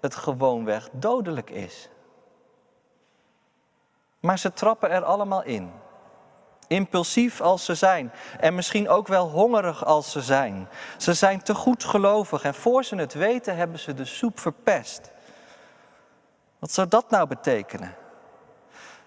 het 0.00 0.14
gewoonweg 0.14 0.88
dodelijk 0.92 1.50
is. 1.50 1.88
Maar 4.20 4.38
ze 4.38 4.52
trappen 4.52 4.90
er 4.90 5.04
allemaal 5.04 5.42
in. 5.42 5.70
Impulsief 6.68 7.40
als 7.40 7.64
ze 7.64 7.74
zijn 7.74 8.12
en 8.40 8.54
misschien 8.54 8.88
ook 8.88 9.08
wel 9.08 9.28
hongerig 9.28 9.84
als 9.84 10.10
ze 10.10 10.20
zijn. 10.20 10.68
Ze 10.96 11.14
zijn 11.14 11.42
te 11.42 11.54
goed 11.54 11.84
gelovig 11.84 12.42
en 12.42 12.54
voor 12.54 12.84
ze 12.84 12.96
het 12.96 13.14
weten 13.14 13.56
hebben 13.56 13.78
ze 13.78 13.94
de 13.94 14.04
soep 14.04 14.40
verpest. 14.40 15.10
Wat 16.58 16.72
zou 16.72 16.88
dat 16.88 17.10
nou 17.10 17.28
betekenen? 17.28 17.94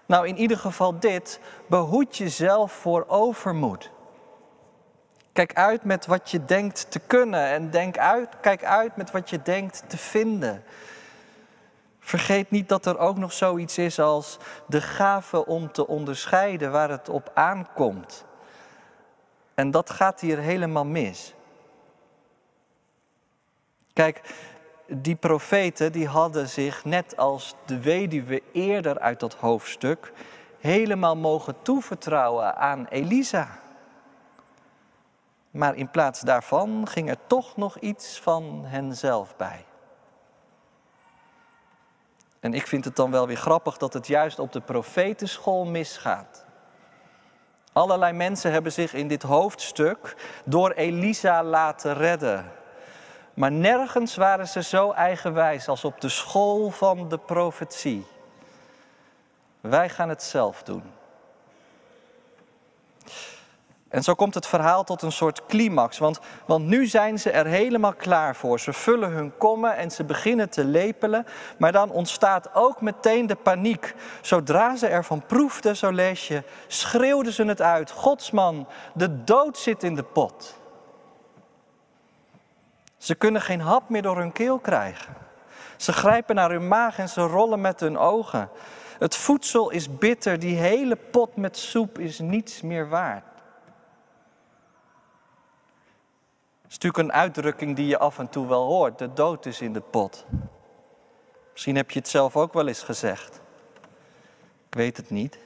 Nou, 0.06 0.28
in 0.28 0.36
ieder 0.36 0.58
geval 0.58 0.98
dit, 0.98 1.40
behoed 1.66 2.16
jezelf 2.16 2.72
voor 2.72 3.04
overmoed. 3.08 3.90
Kijk 5.32 5.54
uit 5.54 5.84
met 5.84 6.06
wat 6.06 6.30
je 6.30 6.44
denkt 6.44 6.90
te 6.90 6.98
kunnen 6.98 7.46
en 7.46 7.70
denk 7.70 7.98
uit, 7.98 8.28
kijk 8.40 8.64
uit 8.64 8.96
met 8.96 9.10
wat 9.10 9.30
je 9.30 9.42
denkt 9.42 9.84
te 9.86 9.96
vinden. 9.96 10.64
Vergeet 12.04 12.50
niet 12.50 12.68
dat 12.68 12.86
er 12.86 12.98
ook 12.98 13.16
nog 13.16 13.32
zoiets 13.32 13.78
is 13.78 13.98
als 13.98 14.38
de 14.66 14.80
gave 14.80 15.46
om 15.46 15.72
te 15.72 15.86
onderscheiden 15.86 16.72
waar 16.72 16.90
het 16.90 17.08
op 17.08 17.30
aankomt. 17.34 18.24
En 19.54 19.70
dat 19.70 19.90
gaat 19.90 20.20
hier 20.20 20.38
helemaal 20.38 20.84
mis. 20.84 21.34
Kijk, 23.92 24.34
die 24.86 25.16
profeten 25.16 25.92
die 25.92 26.06
hadden 26.06 26.48
zich, 26.48 26.84
net 26.84 27.16
als 27.16 27.54
de 27.66 27.80
weduwe 27.80 28.42
eerder 28.52 28.98
uit 28.98 29.20
dat 29.20 29.34
hoofdstuk, 29.34 30.12
helemaal 30.58 31.16
mogen 31.16 31.54
toevertrouwen 31.62 32.56
aan 32.56 32.86
Elisa. 32.86 33.58
Maar 35.50 35.76
in 35.76 35.90
plaats 35.90 36.20
daarvan 36.20 36.88
ging 36.88 37.08
er 37.08 37.26
toch 37.26 37.56
nog 37.56 37.78
iets 37.78 38.20
van 38.20 38.64
henzelf 38.64 39.36
bij. 39.36 39.64
En 42.42 42.54
ik 42.54 42.66
vind 42.66 42.84
het 42.84 42.96
dan 42.96 43.10
wel 43.10 43.26
weer 43.26 43.36
grappig 43.36 43.76
dat 43.76 43.92
het 43.92 44.06
juist 44.06 44.38
op 44.38 44.52
de 44.52 44.60
profetenschool 44.60 45.64
misgaat. 45.64 46.44
Allerlei 47.72 48.12
mensen 48.12 48.52
hebben 48.52 48.72
zich 48.72 48.94
in 48.94 49.08
dit 49.08 49.22
hoofdstuk 49.22 50.16
door 50.44 50.70
Elisa 50.70 51.44
laten 51.44 51.94
redden. 51.94 52.52
Maar 53.34 53.52
nergens 53.52 54.16
waren 54.16 54.48
ze 54.48 54.62
zo 54.62 54.90
eigenwijs 54.90 55.68
als 55.68 55.84
op 55.84 56.00
de 56.00 56.08
school 56.08 56.70
van 56.70 57.08
de 57.08 57.18
profetie. 57.18 58.06
Wij 59.60 59.88
gaan 59.88 60.08
het 60.08 60.22
zelf 60.22 60.62
doen. 60.62 60.82
En 63.92 64.02
zo 64.02 64.14
komt 64.14 64.34
het 64.34 64.46
verhaal 64.46 64.84
tot 64.84 65.02
een 65.02 65.12
soort 65.12 65.46
climax, 65.46 65.98
want, 65.98 66.20
want 66.46 66.66
nu 66.66 66.86
zijn 66.86 67.18
ze 67.18 67.30
er 67.30 67.46
helemaal 67.46 67.92
klaar 67.92 68.36
voor. 68.36 68.60
Ze 68.60 68.72
vullen 68.72 69.10
hun 69.10 69.36
kommen 69.38 69.76
en 69.76 69.90
ze 69.90 70.04
beginnen 70.04 70.50
te 70.50 70.64
lepelen, 70.64 71.26
maar 71.58 71.72
dan 71.72 71.90
ontstaat 71.90 72.54
ook 72.54 72.80
meteen 72.80 73.26
de 73.26 73.34
paniek. 73.34 73.94
Zodra 74.20 74.76
ze 74.76 74.86
ervan 74.86 75.22
proefden, 75.26 75.76
zo 75.76 75.90
lees 75.90 76.28
je, 76.28 76.42
schreeuwden 76.66 77.32
ze 77.32 77.44
het 77.44 77.62
uit. 77.62 77.90
Godsman, 77.90 78.66
de 78.94 79.24
dood 79.24 79.58
zit 79.58 79.82
in 79.82 79.94
de 79.94 80.04
pot. 80.04 80.54
Ze 82.96 83.14
kunnen 83.14 83.42
geen 83.42 83.60
hap 83.60 83.88
meer 83.88 84.02
door 84.02 84.18
hun 84.18 84.32
keel 84.32 84.58
krijgen. 84.58 85.14
Ze 85.76 85.92
grijpen 85.92 86.34
naar 86.34 86.50
hun 86.50 86.68
maag 86.68 86.98
en 86.98 87.08
ze 87.08 87.20
rollen 87.20 87.60
met 87.60 87.80
hun 87.80 87.98
ogen. 87.98 88.48
Het 88.98 89.16
voedsel 89.16 89.70
is 89.70 89.98
bitter, 89.98 90.38
die 90.38 90.56
hele 90.56 90.96
pot 90.96 91.36
met 91.36 91.56
soep 91.56 91.98
is 91.98 92.18
niets 92.18 92.60
meer 92.60 92.88
waard. 92.88 93.31
Is 96.72 96.78
natuurlijk 96.78 97.08
een 97.08 97.20
uitdrukking 97.20 97.76
die 97.76 97.86
je 97.86 97.98
af 97.98 98.18
en 98.18 98.28
toe 98.28 98.46
wel 98.48 98.64
hoort. 98.64 98.98
De 98.98 99.12
dood 99.12 99.46
is 99.46 99.60
in 99.60 99.72
de 99.72 99.80
pot. 99.80 100.26
Misschien 101.52 101.76
heb 101.76 101.90
je 101.90 101.98
het 101.98 102.08
zelf 102.08 102.36
ook 102.36 102.52
wel 102.52 102.68
eens 102.68 102.82
gezegd. 102.82 103.40
Ik 104.68 104.74
weet 104.74 104.96
het 104.96 105.10
niet. 105.10 105.38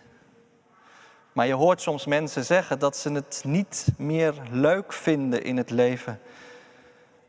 Maar 1.33 1.47
je 1.47 1.53
hoort 1.53 1.81
soms 1.81 2.07
mensen 2.07 2.45
zeggen 2.45 2.79
dat 2.79 2.97
ze 2.97 3.13
het 3.13 3.43
niet 3.47 3.89
meer 3.97 4.35
leuk 4.51 4.93
vinden 4.93 5.43
in 5.43 5.57
het 5.57 5.71
leven. 5.71 6.21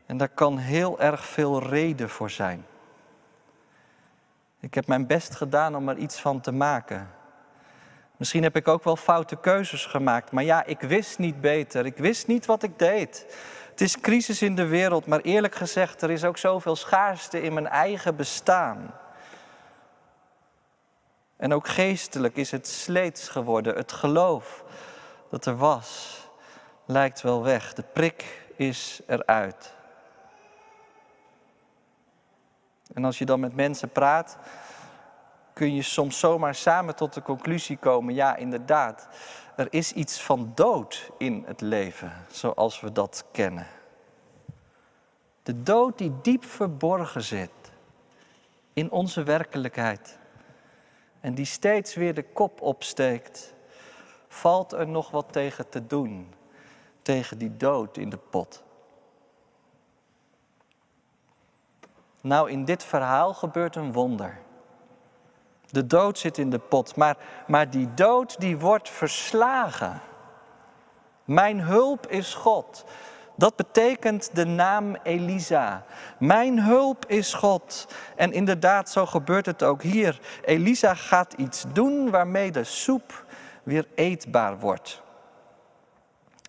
En 0.06 0.16
daar 0.16 0.28
kan 0.28 0.58
heel 0.58 1.00
erg 1.00 1.24
veel 1.24 1.62
reden 1.62 2.08
voor 2.08 2.30
zijn. 2.30 2.66
Ik 4.60 4.74
heb 4.74 4.86
mijn 4.86 5.06
best 5.06 5.34
gedaan 5.34 5.76
om 5.76 5.88
er 5.88 5.96
iets 5.96 6.20
van 6.20 6.40
te 6.40 6.52
maken. 6.52 7.10
Misschien 8.16 8.42
heb 8.42 8.56
ik 8.56 8.68
ook 8.68 8.84
wel 8.84 8.96
foute 8.96 9.36
keuzes 9.36 9.86
gemaakt, 9.86 10.32
maar 10.32 10.44
ja, 10.44 10.64
ik 10.64 10.80
wist 10.80 11.18
niet 11.18 11.40
beter. 11.40 11.86
Ik 11.86 11.96
wist 11.96 12.26
niet 12.26 12.46
wat 12.46 12.62
ik 12.62 12.78
deed. 12.78 13.26
Het 13.78 13.86
is 13.86 14.00
crisis 14.00 14.42
in 14.42 14.54
de 14.54 14.66
wereld, 14.66 15.06
maar 15.06 15.20
eerlijk 15.20 15.54
gezegd, 15.54 16.02
er 16.02 16.10
is 16.10 16.24
ook 16.24 16.38
zoveel 16.38 16.76
schaarste 16.76 17.42
in 17.42 17.52
mijn 17.52 17.66
eigen 17.66 18.16
bestaan. 18.16 18.94
En 21.36 21.52
ook 21.52 21.68
geestelijk 21.68 22.36
is 22.36 22.50
het 22.50 22.68
sleets 22.68 23.28
geworden. 23.28 23.76
Het 23.76 23.92
geloof 23.92 24.64
dat 25.30 25.46
er 25.46 25.56
was, 25.56 26.18
lijkt 26.84 27.20
wel 27.20 27.42
weg. 27.42 27.74
De 27.74 27.82
prik 27.92 28.46
is 28.56 29.00
eruit. 29.06 29.74
En 32.94 33.04
als 33.04 33.18
je 33.18 33.24
dan 33.24 33.40
met 33.40 33.54
mensen 33.54 33.88
praat, 33.88 34.38
kun 35.52 35.74
je 35.74 35.82
soms 35.82 36.18
zomaar 36.18 36.54
samen 36.54 36.96
tot 36.96 37.14
de 37.14 37.22
conclusie 37.22 37.76
komen: 37.76 38.14
ja, 38.14 38.36
inderdaad, 38.36 39.08
er 39.58 39.66
is 39.70 39.92
iets 39.92 40.22
van 40.22 40.52
dood 40.54 41.10
in 41.16 41.42
het 41.46 41.60
leven, 41.60 42.12
zoals 42.30 42.80
we 42.80 42.92
dat 42.92 43.24
kennen. 43.32 43.66
De 45.42 45.62
dood 45.62 45.98
die 45.98 46.12
diep 46.22 46.44
verborgen 46.44 47.22
zit 47.22 47.50
in 48.72 48.90
onze 48.90 49.22
werkelijkheid 49.22 50.18
en 51.20 51.34
die 51.34 51.44
steeds 51.44 51.94
weer 51.94 52.14
de 52.14 52.22
kop 52.22 52.60
opsteekt, 52.60 53.54
valt 54.28 54.72
er 54.72 54.88
nog 54.88 55.10
wat 55.10 55.32
tegen 55.32 55.68
te 55.68 55.86
doen, 55.86 56.34
tegen 57.02 57.38
die 57.38 57.56
dood 57.56 57.96
in 57.96 58.08
de 58.08 58.18
pot. 58.30 58.62
Nou, 62.20 62.50
in 62.50 62.64
dit 62.64 62.84
verhaal 62.84 63.34
gebeurt 63.34 63.76
een 63.76 63.92
wonder. 63.92 64.38
De 65.70 65.86
dood 65.86 66.18
zit 66.18 66.38
in 66.38 66.50
de 66.50 66.58
pot, 66.58 66.96
maar, 66.96 67.16
maar 67.46 67.70
die 67.70 67.94
dood 67.94 68.40
die 68.40 68.58
wordt 68.58 68.90
verslagen. 68.90 70.00
Mijn 71.24 71.60
hulp 71.60 72.06
is 72.06 72.34
God. 72.34 72.84
Dat 73.36 73.56
betekent 73.56 74.30
de 74.34 74.44
naam 74.44 74.96
Elisa. 75.02 75.84
Mijn 76.18 76.60
hulp 76.62 77.06
is 77.06 77.34
God. 77.34 77.86
En 78.16 78.32
inderdaad, 78.32 78.90
zo 78.90 79.06
gebeurt 79.06 79.46
het 79.46 79.62
ook 79.62 79.82
hier. 79.82 80.20
Elisa 80.44 80.94
gaat 80.94 81.32
iets 81.32 81.64
doen 81.72 82.10
waarmee 82.10 82.50
de 82.50 82.64
soep 82.64 83.24
weer 83.62 83.86
eetbaar 83.94 84.58
wordt. 84.58 85.02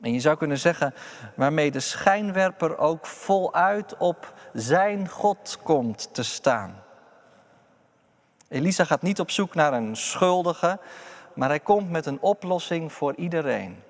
En 0.01 0.13
je 0.13 0.19
zou 0.19 0.37
kunnen 0.37 0.57
zeggen, 0.57 0.93
waarmee 1.35 1.71
de 1.71 1.79
schijnwerper 1.79 2.77
ook 2.77 3.05
voluit 3.05 3.97
op 3.97 4.33
zijn 4.53 5.09
God 5.09 5.59
komt 5.63 6.13
te 6.13 6.23
staan. 6.23 6.83
Elisa 8.49 8.83
gaat 8.83 9.01
niet 9.01 9.19
op 9.19 9.31
zoek 9.31 9.55
naar 9.55 9.73
een 9.73 9.95
schuldige, 9.95 10.79
maar 11.33 11.49
hij 11.49 11.59
komt 11.59 11.89
met 11.89 12.05
een 12.05 12.21
oplossing 12.21 12.93
voor 12.93 13.15
iedereen. 13.15 13.83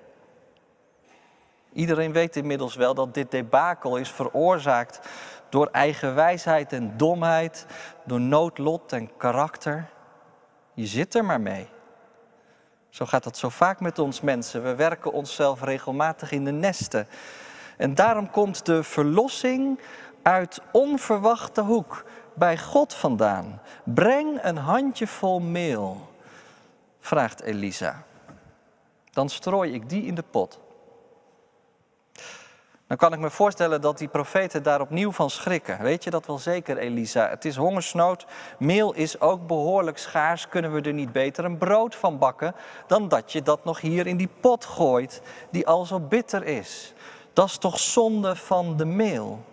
Iedereen 1.72 2.12
weet 2.12 2.36
inmiddels 2.36 2.74
wel 2.74 2.94
dat 2.94 3.14
dit 3.14 3.30
debakel 3.30 3.96
is 3.96 4.10
veroorzaakt 4.10 5.00
door 5.48 5.66
eigen 5.66 6.14
wijsheid 6.14 6.72
en 6.72 6.96
domheid, 6.96 7.66
door 8.04 8.20
noodlot 8.20 8.92
en 8.92 9.16
karakter. 9.16 9.88
Je 10.74 10.86
zit 10.86 11.14
er 11.14 11.24
maar 11.24 11.40
mee. 11.40 11.68
Zo 12.88 13.06
gaat 13.06 13.24
dat 13.24 13.36
zo 13.36 13.48
vaak 13.48 13.80
met 13.80 13.98
ons 13.98 14.20
mensen. 14.20 14.62
We 14.62 14.74
werken 14.74 15.12
onszelf 15.12 15.62
regelmatig 15.62 16.32
in 16.32 16.44
de 16.44 16.52
nesten. 16.52 17.08
En 17.76 17.94
daarom 17.94 18.30
komt 18.30 18.66
de 18.66 18.82
verlossing 18.82 19.80
uit 20.22 20.60
onverwachte 20.72 21.60
hoek 21.60 22.04
bij 22.34 22.58
God 22.58 22.94
vandaan. 22.94 23.60
Breng 23.84 24.38
een 24.42 24.56
handjevol 24.56 25.40
meel, 25.40 26.08
vraagt 27.00 27.40
Elisa. 27.40 28.02
Dan 29.10 29.28
strooi 29.28 29.72
ik 29.72 29.88
die 29.88 30.02
in 30.02 30.14
de 30.14 30.24
pot. 30.30 30.60
Dan 32.90 32.98
kan 32.98 33.12
ik 33.12 33.18
me 33.18 33.30
voorstellen 33.30 33.80
dat 33.80 33.98
die 33.98 34.08
profeten 34.08 34.62
daar 34.62 34.80
opnieuw 34.80 35.12
van 35.12 35.30
schrikken. 35.30 35.82
Weet 35.82 36.04
je 36.04 36.10
dat 36.10 36.26
wel 36.26 36.38
zeker, 36.38 36.78
Elisa? 36.78 37.28
Het 37.28 37.44
is 37.44 37.56
hongersnood. 37.56 38.26
Meel 38.58 38.94
is 38.94 39.20
ook 39.20 39.46
behoorlijk 39.46 39.98
schaars. 39.98 40.48
Kunnen 40.48 40.72
we 40.72 40.80
er 40.80 40.92
niet 40.92 41.12
beter 41.12 41.44
een 41.44 41.58
brood 41.58 41.94
van 41.94 42.18
bakken 42.18 42.54
dan 42.86 43.08
dat 43.08 43.32
je 43.32 43.42
dat 43.42 43.64
nog 43.64 43.80
hier 43.80 44.06
in 44.06 44.16
die 44.16 44.30
pot 44.40 44.64
gooit, 44.64 45.22
die 45.50 45.66
al 45.66 45.84
zo 45.84 46.00
bitter 46.00 46.44
is? 46.44 46.94
Dat 47.32 47.46
is 47.46 47.58
toch 47.58 47.78
zonde 47.78 48.36
van 48.36 48.76
de 48.76 48.84
meel? 48.84 49.44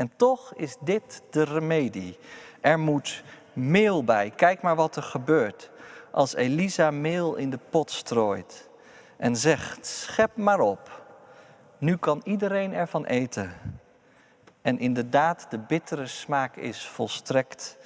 En 0.00 0.10
toch 0.16 0.54
is 0.54 0.76
dit 0.80 1.22
de 1.30 1.42
remedie. 1.42 2.18
Er 2.60 2.78
moet 2.78 3.22
meel 3.52 4.04
bij. 4.04 4.30
Kijk 4.30 4.62
maar 4.62 4.76
wat 4.76 4.96
er 4.96 5.02
gebeurt 5.02 5.70
als 6.10 6.34
Elisa 6.34 6.90
meel 6.90 7.34
in 7.34 7.50
de 7.50 7.58
pot 7.70 7.90
strooit 7.90 8.68
en 9.16 9.36
zegt: 9.36 9.86
Schep 9.86 10.36
maar 10.36 10.60
op. 10.60 11.02
Nu 11.78 11.96
kan 11.96 12.20
iedereen 12.24 12.72
ervan 12.72 13.04
eten. 13.04 13.52
En 14.62 14.78
inderdaad, 14.78 15.46
de 15.50 15.58
bittere 15.58 16.06
smaak 16.06 16.56
is 16.56 16.86
volstrekt 16.86 17.78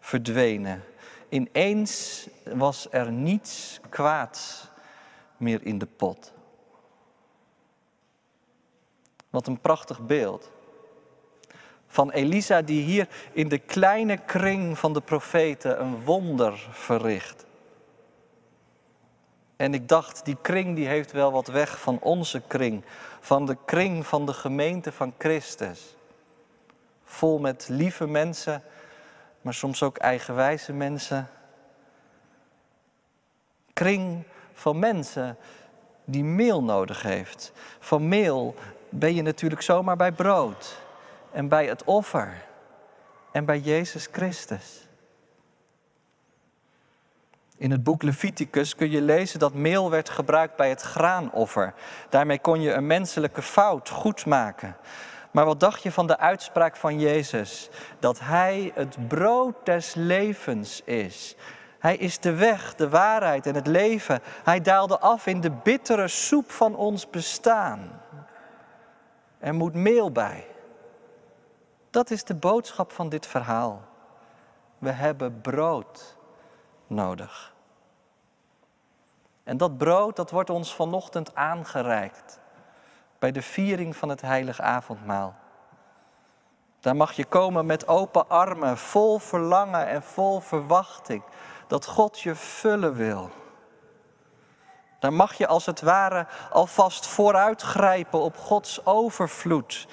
verdwenen. 0.00 0.84
Ineens 1.28 2.26
was 2.54 2.86
er 2.90 3.12
niets 3.12 3.80
kwaads 3.88 4.70
meer 5.36 5.66
in 5.66 5.78
de 5.78 5.88
pot. 5.96 6.32
Wat 9.30 9.46
een 9.46 9.60
prachtig 9.60 10.06
beeld. 10.06 10.50
Van 11.92 12.10
Elisa 12.10 12.62
die 12.62 12.82
hier 12.82 13.08
in 13.32 13.48
de 13.48 13.58
kleine 13.58 14.16
kring 14.16 14.78
van 14.78 14.92
de 14.92 15.00
profeten 15.00 15.80
een 15.80 16.04
wonder 16.04 16.68
verricht. 16.70 17.46
En 19.56 19.74
ik 19.74 19.88
dacht, 19.88 20.24
die 20.24 20.36
kring 20.42 20.76
die 20.76 20.86
heeft 20.86 21.12
wel 21.12 21.32
wat 21.32 21.46
weg 21.46 21.80
van 21.80 21.98
onze 22.00 22.42
kring. 22.46 22.84
Van 23.20 23.46
de 23.46 23.56
kring 23.64 24.06
van 24.06 24.26
de 24.26 24.32
gemeente 24.32 24.92
van 24.92 25.14
Christus. 25.18 25.96
Vol 27.04 27.38
met 27.38 27.66
lieve 27.68 28.06
mensen, 28.06 28.62
maar 29.40 29.54
soms 29.54 29.82
ook 29.82 29.96
eigenwijze 29.96 30.72
mensen. 30.72 31.28
Kring 33.72 34.22
van 34.52 34.78
mensen 34.78 35.36
die 36.04 36.24
meel 36.24 36.62
nodig 36.62 37.02
heeft. 37.02 37.52
Van 37.78 38.08
meel 38.08 38.54
ben 38.88 39.14
je 39.14 39.22
natuurlijk 39.22 39.62
zomaar 39.62 39.96
bij 39.96 40.12
brood 40.12 40.81
en 41.32 41.48
bij 41.48 41.66
het 41.66 41.84
offer 41.84 42.44
en 43.32 43.44
bij 43.44 43.58
Jezus 43.58 44.08
Christus. 44.12 44.88
In 47.56 47.70
het 47.70 47.82
boek 47.82 48.02
Leviticus 48.02 48.74
kun 48.74 48.90
je 48.90 49.02
lezen 49.02 49.38
dat 49.38 49.54
meel 49.54 49.90
werd 49.90 50.08
gebruikt 50.08 50.56
bij 50.56 50.68
het 50.68 50.82
graanoffer. 50.82 51.74
Daarmee 52.08 52.38
kon 52.38 52.60
je 52.60 52.72
een 52.72 52.86
menselijke 52.86 53.42
fout 53.42 53.88
goed 53.88 54.26
maken. 54.26 54.76
Maar 55.30 55.44
wat 55.44 55.60
dacht 55.60 55.82
je 55.82 55.92
van 55.92 56.06
de 56.06 56.18
uitspraak 56.18 56.76
van 56.76 57.00
Jezus? 57.00 57.70
Dat 57.98 58.20
Hij 58.20 58.72
het 58.74 59.08
brood 59.08 59.54
des 59.64 59.94
levens 59.94 60.82
is. 60.84 61.36
Hij 61.78 61.96
is 61.96 62.18
de 62.18 62.34
weg, 62.34 62.74
de 62.74 62.88
waarheid 62.88 63.46
en 63.46 63.54
het 63.54 63.66
leven. 63.66 64.20
Hij 64.44 64.60
daalde 64.60 64.98
af 64.98 65.26
in 65.26 65.40
de 65.40 65.50
bittere 65.50 66.08
soep 66.08 66.50
van 66.50 66.76
ons 66.76 67.10
bestaan. 67.10 68.00
Er 69.38 69.54
moet 69.54 69.74
meel 69.74 70.12
bij. 70.12 70.46
Dat 71.92 72.10
is 72.10 72.24
de 72.24 72.34
boodschap 72.34 72.92
van 72.92 73.08
dit 73.08 73.26
verhaal. 73.26 73.82
We 74.78 74.90
hebben 74.90 75.40
brood 75.40 76.16
nodig. 76.86 77.54
En 79.44 79.56
dat 79.56 79.78
brood, 79.78 80.16
dat 80.16 80.30
wordt 80.30 80.50
ons 80.50 80.74
vanochtend 80.74 81.34
aangereikt 81.34 82.40
bij 83.18 83.32
de 83.32 83.42
viering 83.42 83.96
van 83.96 84.08
het 84.08 84.20
heilige 84.20 84.62
avondmaal. 84.62 85.34
Daar 86.80 86.96
mag 86.96 87.12
je 87.12 87.24
komen 87.24 87.66
met 87.66 87.88
open 87.88 88.28
armen, 88.28 88.78
vol 88.78 89.18
verlangen 89.18 89.86
en 89.86 90.02
vol 90.02 90.40
verwachting 90.40 91.22
dat 91.66 91.86
God 91.86 92.20
je 92.20 92.34
vullen 92.34 92.94
wil. 92.94 93.30
Daar 94.98 95.12
mag 95.12 95.34
je 95.34 95.46
als 95.46 95.66
het 95.66 95.80
ware 95.80 96.26
alvast 96.50 97.06
vooruitgrijpen 97.06 98.20
op 98.20 98.36
Gods 98.36 98.86
overvloed 98.86 99.86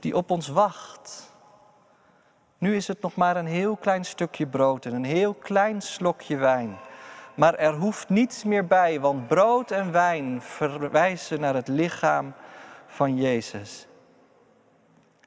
die 0.00 0.16
op 0.16 0.30
ons 0.30 0.48
wacht. 0.48 1.31
Nu 2.62 2.76
is 2.76 2.88
het 2.88 3.00
nog 3.00 3.14
maar 3.14 3.36
een 3.36 3.46
heel 3.46 3.76
klein 3.76 4.04
stukje 4.04 4.46
brood 4.46 4.86
en 4.86 4.94
een 4.94 5.04
heel 5.04 5.34
klein 5.34 5.80
slokje 5.80 6.36
wijn. 6.36 6.78
Maar 7.34 7.54
er 7.54 7.74
hoeft 7.74 8.08
niets 8.08 8.44
meer 8.44 8.66
bij, 8.66 9.00
want 9.00 9.28
brood 9.28 9.70
en 9.70 9.92
wijn 9.92 10.42
verwijzen 10.42 11.40
naar 11.40 11.54
het 11.54 11.68
lichaam 11.68 12.34
van 12.86 13.16
Jezus. 13.16 13.86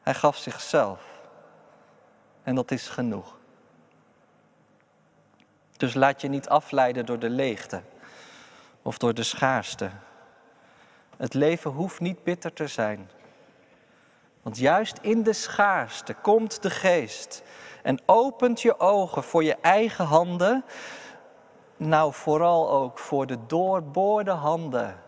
Hij 0.01 0.13
gaf 0.13 0.37
zichzelf. 0.37 1.01
En 2.43 2.55
dat 2.55 2.71
is 2.71 2.87
genoeg. 2.87 3.37
Dus 5.77 5.93
laat 5.93 6.21
je 6.21 6.27
niet 6.27 6.49
afleiden 6.49 7.05
door 7.05 7.19
de 7.19 7.29
leegte 7.29 7.81
of 8.81 8.97
door 8.97 9.13
de 9.13 9.23
schaarste. 9.23 9.89
Het 11.17 11.33
leven 11.33 11.71
hoeft 11.71 11.99
niet 11.99 12.23
bitter 12.23 12.53
te 12.53 12.67
zijn. 12.67 13.09
Want 14.45 14.57
juist 14.57 14.97
in 15.01 15.23
de 15.23 15.33
schaarste 15.33 16.13
komt 16.13 16.61
de 16.61 16.69
geest 16.69 17.43
en 17.83 17.99
opent 18.05 18.61
je 18.61 18.79
ogen 18.79 19.23
voor 19.23 19.43
je 19.43 19.55
eigen 19.55 20.05
handen 20.05 20.65
nou 21.77 22.13
vooral 22.13 22.69
ook 22.69 22.99
voor 22.99 23.27
de 23.27 23.45
doorboorde 23.45 24.31
handen 24.31 25.01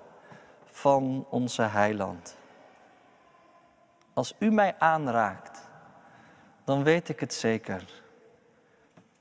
van 0.65 1.25
onze 1.29 1.61
heiland. 1.61 2.37
Als 4.13 4.35
u 4.39 4.51
mij 4.51 4.75
aanraakt, 4.79 5.69
dan 6.63 6.83
weet 6.83 7.09
ik 7.09 7.19
het 7.19 7.33
zeker. 7.33 8.03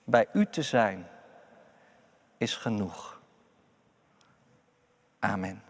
Bij 0.05 0.29
u 0.33 0.47
te 0.47 0.63
zijn 0.63 1.09
is 2.37 2.57
genoeg. 2.57 3.21
Amen. 5.19 5.66